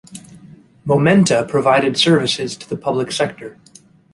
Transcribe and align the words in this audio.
Momenta 0.83 1.45
provided 1.47 1.95
services 1.95 2.57
to 2.57 2.67
the 2.67 2.75
public 2.75 3.11
sector. 3.11 3.59